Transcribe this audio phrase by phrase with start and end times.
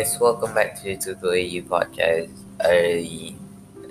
[0.00, 2.32] Guys, welcome back to the Tutor AU podcast.
[2.56, 3.04] Uh,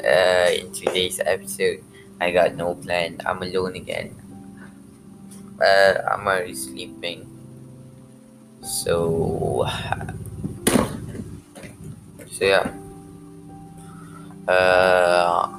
[0.01, 1.83] uh, in today's episode,
[2.19, 3.21] I got no plan.
[3.27, 4.17] I'm alone again.
[5.61, 7.29] Uh, I'm already sleeping.
[8.63, 9.69] So,
[12.31, 12.73] so yeah.
[14.47, 15.53] Uh,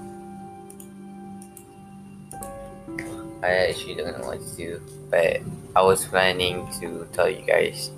[3.40, 4.82] I actually don't know what to do,
[5.12, 5.42] but
[5.76, 7.92] I was planning to tell you guys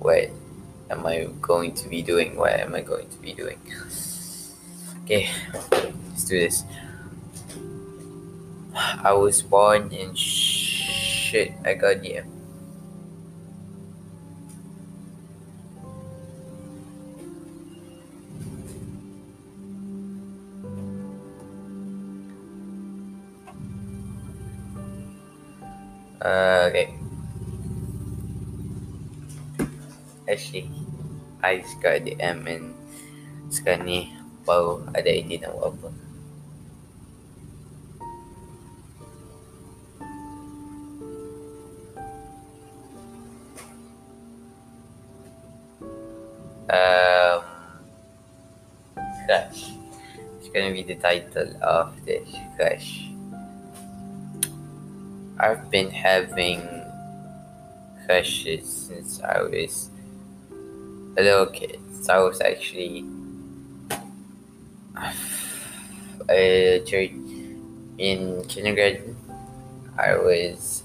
[0.00, 0.28] what
[0.90, 2.36] am I going to be doing?
[2.36, 3.58] What am I going to be doing?
[5.04, 5.30] Okay,
[5.72, 6.64] let's do this.
[8.74, 11.54] I was born in shit.
[11.64, 12.22] I got yeah.
[26.20, 26.94] Uh, okay.
[30.30, 30.70] Actually,
[31.42, 32.70] I just got the M and
[33.82, 34.14] ni
[34.46, 35.10] baru ada
[35.50, 35.88] buat apa.
[46.70, 47.42] Um,
[49.26, 49.74] Crash.
[50.38, 53.10] It's gonna be the title of this Crash.
[55.42, 56.62] I've been having
[58.06, 59.89] crushes since I was
[61.16, 61.78] a little kid.
[62.02, 63.04] So I was actually
[66.28, 66.80] uh,
[67.98, 69.16] in kindergarten.
[69.98, 70.82] I was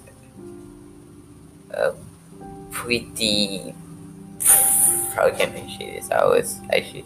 [1.71, 1.93] a
[2.71, 3.73] pretty.
[5.15, 6.11] How can I say this?
[6.11, 7.05] I was actually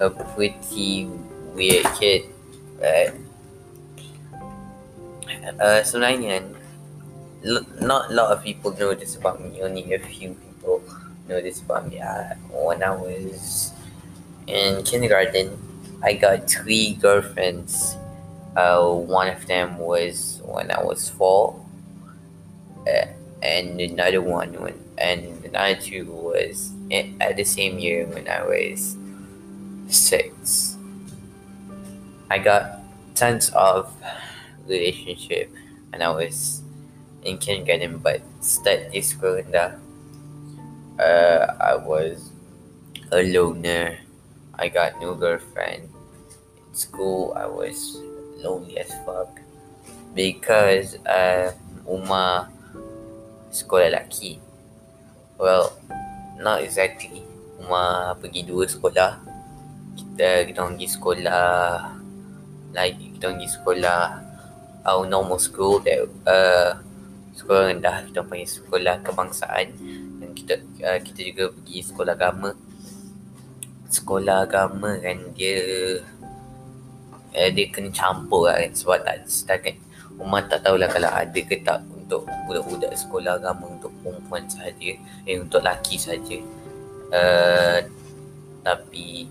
[0.00, 1.10] a pretty
[1.54, 2.30] weird kid.
[2.78, 3.18] But
[5.58, 6.54] uh, sebenarnya
[7.82, 9.58] not a lot of people know this about me.
[9.62, 10.82] Only a few people
[11.28, 12.00] know this about me.
[12.00, 13.72] Uh, when I was
[14.46, 15.58] in kindergarten,
[16.02, 17.96] I got three girlfriends.
[18.56, 21.60] Uh, one of them was when I was four,
[22.86, 23.06] uh,
[23.42, 28.96] and another one when, and another two was at the same year when I was
[29.88, 30.76] six.
[32.30, 32.80] I got
[33.14, 33.92] tons of
[34.66, 35.52] relationship
[35.90, 36.62] when I was
[37.22, 39.80] in kindergarten, but start this corona,
[40.98, 42.30] uh, I was
[43.10, 43.98] a loner.
[44.54, 45.88] I got no girlfriend.
[46.68, 48.02] In school, I was
[48.42, 49.40] lonely as fuck
[50.14, 51.54] because uh,
[51.88, 52.52] Uma
[53.48, 54.36] sekolah lelaki.
[55.40, 55.72] Well,
[56.36, 57.24] not exactly.
[57.64, 59.24] Uma pergi dua sekolah.
[59.96, 61.48] Kita kita pergi sekolah
[62.76, 64.00] like kita pergi sekolah
[64.84, 66.76] our normal school that uh,
[67.32, 69.72] sekolah rendah kita panggil sekolah kebangsaan
[70.38, 70.54] kita
[70.86, 72.50] uh, kita juga pergi sekolah agama.
[73.88, 75.58] Sekolah agama kan dia
[77.34, 79.74] uh, dia kena campur lah kan sebab tak setakat
[80.18, 85.36] Umar tak tahulah kalau ada ke tak untuk budak-budak sekolah agama untuk perempuan sahaja eh
[85.38, 86.38] untuk lelaki sahaja.
[87.08, 87.78] Uh,
[88.62, 89.30] tapi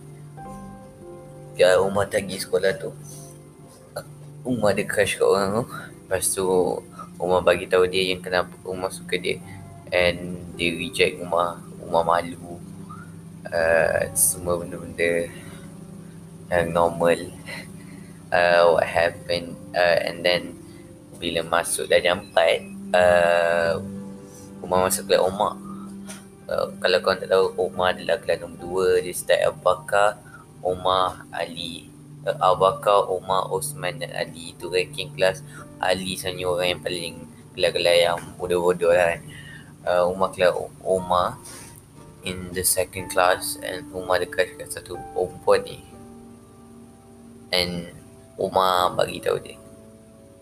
[1.57, 2.89] ya Umar tak pergi sekolah tu
[4.47, 5.63] Umar ada crush kat orang tu.
[6.07, 6.45] Lepas tu
[7.19, 9.44] Umar bagi tahu dia yang kenapa Umar suka dia
[9.93, 12.59] and dia reject Umar Umar malu.
[13.47, 15.31] Uh, semua benda-benda
[16.51, 17.31] yang normal.
[18.27, 20.51] Uh, what happened uh, and then
[21.15, 23.79] bila masuk dah jam 4 uh,
[24.59, 25.55] Umar masuk kelas Umar
[26.51, 30.19] uh, kalau korang tak tahu Umar adalah kelas nombor 2 dia start Abu Bakar
[30.59, 31.87] Umar Ali
[32.27, 34.51] uh, Abu Bakar Umar Osman dan Ali.
[34.55, 35.41] Itu ranking kelas
[35.79, 37.15] Ali sebenarnya orang yang paling
[37.55, 39.21] gelak-gelak yang bodoh-bodoh lah kan.
[39.88, 40.51] Uh, Umar kelas
[40.84, 41.39] Umar
[42.28, 45.80] in the second class and Umar dekat dengan satu perempuan ni.
[47.56, 47.95] And
[48.36, 49.56] Umar bagi tahu dia.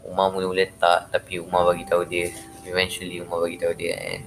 [0.02, 2.34] Umar mula-mula tak tapi Umar bagi tahu dia.
[2.66, 4.26] Eventually Umar bagi tahu dia and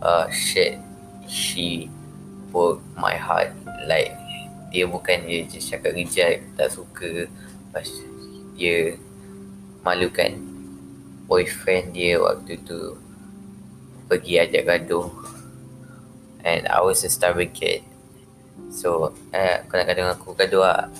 [0.00, 0.80] uh, shit
[1.28, 1.92] she
[2.48, 3.52] broke my heart
[3.84, 4.12] like
[4.72, 7.28] dia bukan dia just cakap reject tak suka
[7.70, 7.86] pas
[8.54, 8.98] dia
[9.86, 10.38] malukan
[11.26, 12.98] boyfriend dia waktu tu
[14.06, 15.08] pergi ajak gaduh.
[16.44, 17.84] And I was a stubborn kid
[18.74, 20.90] so eh, kau nak dengan aku gaduh lah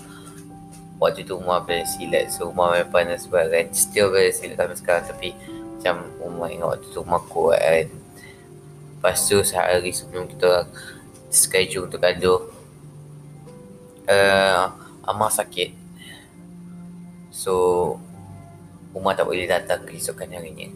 [1.03, 2.31] waktu tu Umar boleh silat.
[2.31, 3.67] So Umar main panas sebab kan.
[3.75, 5.05] Still boleh silat sampai sekarang.
[5.11, 5.29] Tapi
[5.77, 7.87] macam Umar ingat waktu tu Umar kuat kan.
[8.97, 10.65] Lepas tu sehari sebelum kita
[11.29, 12.41] schedule untuk gaduh
[14.09, 14.73] uh,
[15.05, 15.75] Amar sakit.
[17.35, 17.53] So
[18.95, 20.71] Umar tak boleh datang keesokan harinya.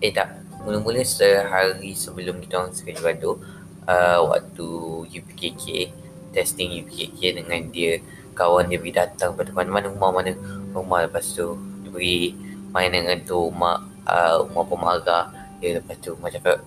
[0.00, 3.38] Eh tak, mula-mula sehari sebelum kita orang sekali gaduh,
[3.86, 4.68] uh, waktu
[5.14, 5.94] UPKK
[6.34, 8.02] testing UPKK dengan dia
[8.34, 10.34] kawan dia pergi datang pada mana-mana rumah mana.
[10.74, 11.54] Rumah lepas tu
[11.86, 12.34] dia pergi
[12.74, 13.78] main dengan tu mak
[14.10, 15.24] uh, rumah pemarah.
[15.62, 16.58] Dia lepas tu mak cakap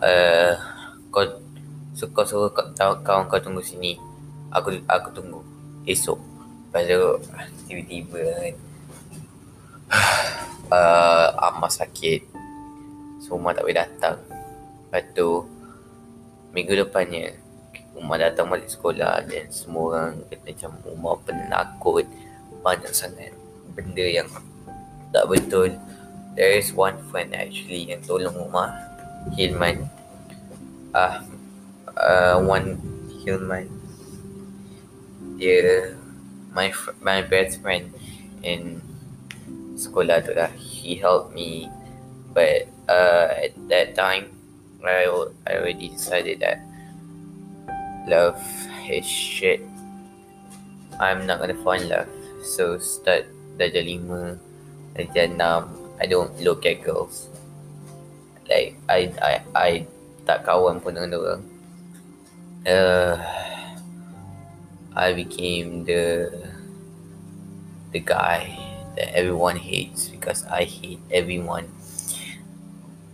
[0.00, 0.56] uh,
[1.12, 1.28] kau
[1.92, 4.00] so, kau suruh kawan kau tunggu sini.
[4.56, 5.44] Aku aku tunggu
[5.84, 6.16] esok.
[6.72, 7.00] Lepas tu
[7.68, 8.54] tiba-tiba kan
[10.72, 12.37] uh, amat sakit
[13.28, 14.16] semua tak boleh datang
[14.88, 15.44] lepas tu
[16.56, 17.36] minggu depannya
[17.92, 22.06] Umar datang balik sekolah dan semua orang kata macam Umar penakut
[22.62, 23.34] banyak sangat
[23.74, 24.30] benda yang
[25.10, 25.74] tak betul.
[26.38, 28.70] There is one friend actually yang tolong Umar,
[29.34, 29.90] Hilman.
[30.94, 31.24] Ah,
[31.98, 32.78] uh, uh, one
[33.24, 33.66] Hilman.
[35.40, 35.94] Dia
[36.54, 36.70] my
[37.02, 37.90] my best friend
[38.46, 38.78] in
[39.74, 40.52] sekolah tu lah.
[40.54, 41.66] He helped me,
[42.30, 44.32] but uh, at that time,
[44.82, 45.04] I
[45.46, 46.64] I already decided that
[48.08, 48.40] love
[48.88, 49.60] is shit.
[50.98, 52.08] I'm not gonna find love.
[52.42, 53.28] So start
[53.60, 54.40] darjah lima,
[54.96, 55.68] darjah enam,
[56.00, 57.28] I don't look at girls.
[58.48, 59.70] Like I I I
[60.24, 61.42] tak kawan pun dengan orang.
[62.64, 63.16] Uh,
[64.98, 66.32] I became the
[67.92, 68.58] the guy
[68.96, 71.70] that everyone hates because I hate everyone.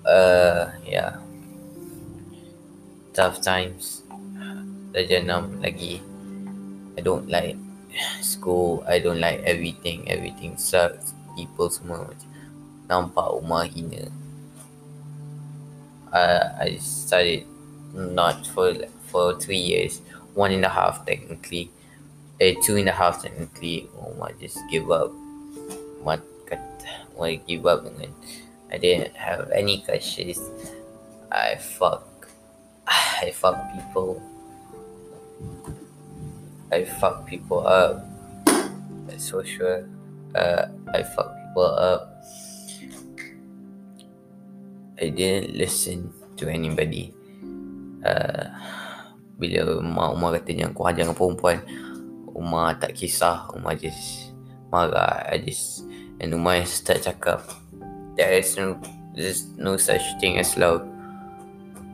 [0.04, 1.16] Uh, yeah.
[3.12, 4.04] Tough times.
[4.92, 5.98] Darjah 6 lagi.
[6.94, 7.56] I don't like
[8.20, 8.84] school.
[8.86, 10.06] I don't like everything.
[10.06, 11.16] Everything sucks.
[11.34, 12.14] People semua
[12.86, 14.12] nampak rumah hina.
[16.14, 17.48] Uh, I studied
[17.90, 18.70] not for
[19.10, 19.98] for three years.
[20.38, 21.70] One and a half technically.
[22.38, 23.90] Eh two and a half technically.
[23.98, 25.10] Oh just give up.
[26.02, 28.14] What kata I give up dengan
[28.74, 30.42] I didn't have any crushes
[31.30, 32.26] I fuck
[33.22, 34.18] I fuck people
[36.74, 38.02] I fuck people up.
[39.06, 39.86] That's so sure.
[40.34, 42.18] Uh, I fuck people up.
[44.98, 47.14] I didn't listen to anybody.
[48.02, 48.50] Uh,
[49.38, 51.62] bila Umar, Umar katanya aku hajar dengan perempuan
[52.34, 54.34] Umar tak kisah Umar just
[54.68, 55.86] marah I just
[56.18, 57.42] And Umar start cakap
[58.16, 58.78] There is no
[59.14, 60.82] There's no such thing as love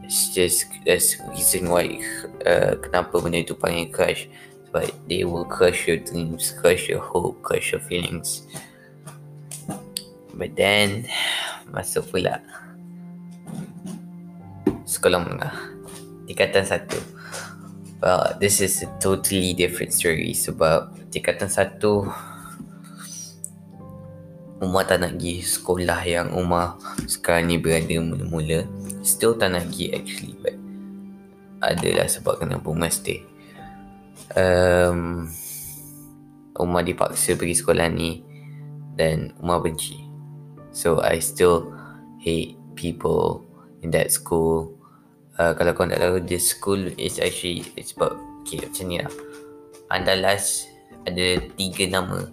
[0.05, 2.01] It's just That's reason why
[2.45, 4.25] uh, Kenapa benda itu panggil crush
[4.71, 8.47] but they will crush your dreams, crush your hope, crush your feelings.
[10.35, 11.11] But then,
[11.71, 12.39] masuk pula
[14.87, 15.55] sekolah menengah
[16.27, 16.99] tingkatan satu.
[18.01, 22.09] Well, this is a totally different story sebab tingkatan satu
[24.61, 26.77] Umar tak nak pergi sekolah yang Umar
[27.09, 28.69] sekarang ni berada mula-mula
[29.01, 30.57] Still tak nak pergi actually but
[31.65, 33.25] Adalah sebab kenapa Umar stay
[34.37, 35.27] um,
[36.61, 38.21] Umar dipaksa pergi sekolah ni
[38.95, 39.97] dan Umar benci.
[40.71, 41.73] So I still
[42.21, 43.49] hate people
[43.81, 44.77] in that school.
[45.41, 49.13] Uh, kalau kau tak tahu, this school is actually it's about okay, macam ni lah.
[49.89, 50.69] Andalas
[51.09, 52.29] ada tiga nama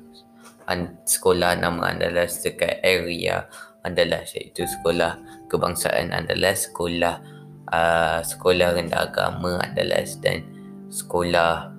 [0.68, 3.48] An- sekolah nama Andalas dekat area
[3.88, 5.16] Andalas iaitu sekolah
[5.48, 7.24] kebangsaan Andalas, sekolah
[7.72, 10.44] uh, sekolah rendah agama Andalas dan
[10.92, 11.72] sekolah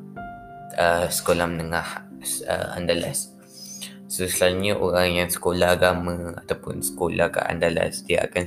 [0.72, 2.08] uh, sekolah menengah
[2.48, 3.36] uh, Andalas.
[4.08, 8.44] So selalunya orang yang sekolah agama ataupun sekolah kat Andalas dia akan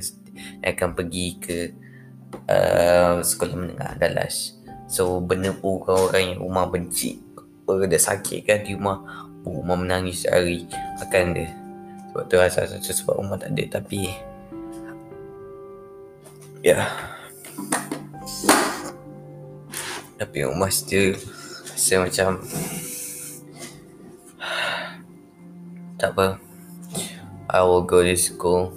[0.66, 1.58] akan pergi ke
[2.50, 4.58] uh, sekolah menengah Andalas.
[4.90, 7.22] So benda orang-orang yang rumah benci
[7.62, 10.66] orang dah sakit kan di rumah rumah menangis sehari
[11.02, 11.50] akan dia.
[12.12, 14.12] Sebab tu rasa satu sebab rumah tak ada tapi
[16.62, 16.76] ya.
[16.78, 16.86] Yeah.
[20.22, 21.18] tapi rumah still
[21.66, 22.30] rasa macam
[25.98, 26.38] tak apa.
[27.50, 28.70] I will go to school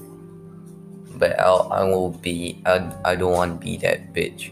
[1.15, 4.51] but I'll, I will be I, I don't want to be that bitch.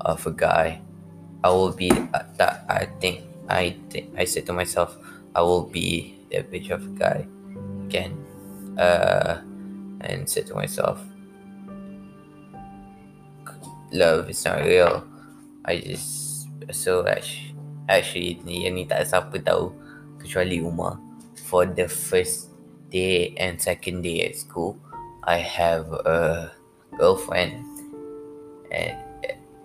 [0.00, 0.80] Of a guy
[1.44, 1.92] I will be
[2.40, 3.20] that I think
[3.52, 4.96] I think I said to myself
[5.34, 7.18] I will be that bitch of a guy
[7.86, 8.18] again
[8.78, 9.42] uh
[10.00, 11.02] and said to myself
[13.92, 15.04] love is not real.
[15.64, 17.54] I just so actually
[17.90, 19.74] actually yang ni tak siapa tahu
[20.22, 20.98] kecuali Umar
[21.50, 22.54] for the first
[22.90, 24.78] day and second day at school
[25.26, 26.50] I have a
[26.96, 27.66] girlfriend.
[28.70, 28.94] And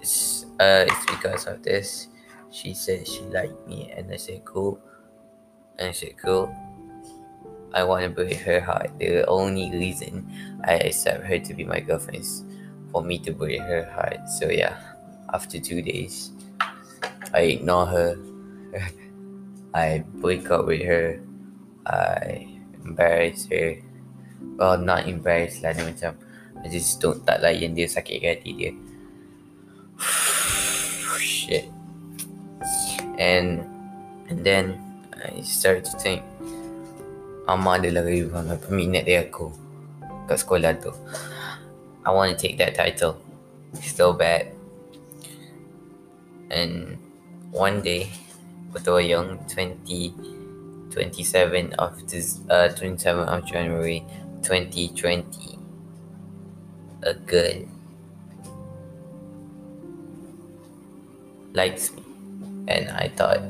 [0.01, 2.09] it's, uh, it's because of this
[2.49, 4.81] she said she liked me and I said cool
[5.79, 6.53] and said cool
[7.75, 10.27] I want to break her heart the only reason
[10.63, 12.43] I accept her to be my girlfriend is
[12.91, 14.95] for me to break her heart so yeah
[15.35, 16.31] after two days.
[17.33, 18.17] I ignore her.
[19.73, 21.19] I break up with her.
[21.85, 22.47] I
[22.83, 23.75] embarrass her.
[24.55, 25.75] Well, not embarrassed lah.
[25.75, 26.11] Dia macam,
[26.63, 28.71] I just don't tak layan dia sakit hati dia.
[31.19, 31.67] Shit.
[33.19, 33.67] And
[34.31, 34.79] and then
[35.25, 36.21] I started to think
[37.45, 39.53] Mama adalah rival peminat dia aku
[40.25, 40.89] kat sekolah tu.
[42.05, 43.17] I want to take that title.
[43.81, 44.49] So bad.
[46.49, 46.97] And
[47.53, 48.09] one day,
[48.73, 50.13] betul yang 20,
[50.93, 54.05] 27 of this, uh, 27 of January
[54.41, 55.57] 2020,
[57.05, 57.65] a girl
[61.53, 62.01] likes me.
[62.69, 63.41] And I thought,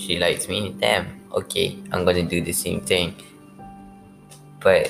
[0.00, 3.12] she likes me, damn, okay, I'm gonna do the same thing.
[4.56, 4.88] But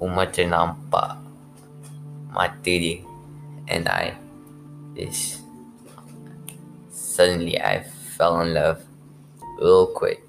[0.00, 1.20] Umar ternampak
[2.32, 3.04] mata dia
[3.68, 4.16] and I
[4.96, 5.44] is
[6.88, 7.84] suddenly I
[8.16, 8.80] fell in love
[9.60, 10.24] real quick.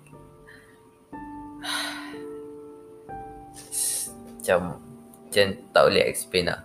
[4.36, 4.84] Macam
[5.26, 6.62] macam tak boleh explain lah.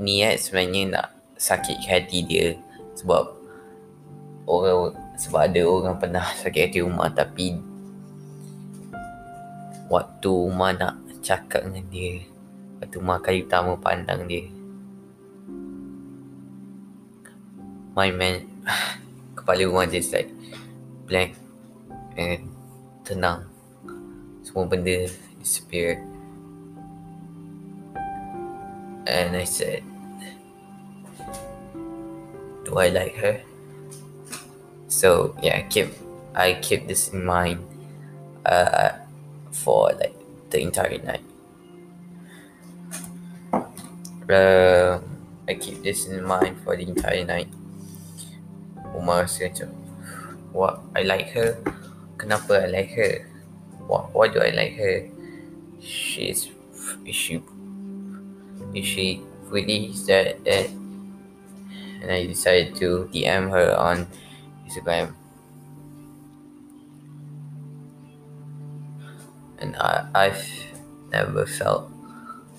[0.00, 1.06] Niat sebenarnya nak
[1.38, 2.58] sakit hati dia
[2.98, 3.33] sebab
[4.44, 7.56] orang sebab ada orang pernah sakit hati Umar tapi
[9.88, 12.20] waktu Umar nak cakap dengan dia
[12.80, 14.44] waktu Umar kali pertama pandang dia
[17.94, 18.44] my man
[19.38, 20.28] kepala Umar just like
[21.06, 21.36] blank
[22.16, 22.48] and
[23.04, 23.44] tenang.
[24.40, 25.06] Semua benda
[25.38, 26.00] disappear.
[29.04, 29.84] And I said
[32.64, 33.36] do I like her
[34.94, 35.90] so yeah keep
[36.34, 37.62] I keep this in mind
[38.46, 38.98] uh,
[39.50, 40.14] for like
[40.50, 41.22] the entire night.
[44.30, 44.98] Uh,
[45.46, 47.46] I keep this in mind for the entire night.
[48.94, 49.70] Macam
[50.50, 51.58] what I like her.
[52.18, 53.26] Kenapa I like her?
[53.86, 55.06] What why do I like her?
[55.78, 56.50] She's
[57.06, 57.42] is she
[58.74, 60.38] is she really that
[62.02, 64.06] and I decided to DM her on
[64.66, 65.14] Instagram
[69.58, 70.48] and I, I've
[71.10, 71.90] never felt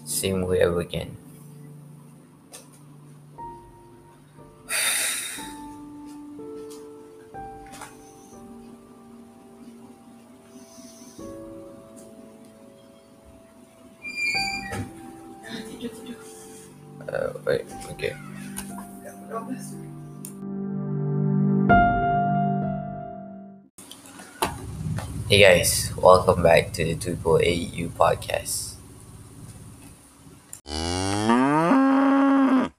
[0.05, 1.17] same way ever again.
[17.07, 18.15] Uh, wait okay
[25.35, 28.74] Hey guys, welcome back to the Tupo AU podcast.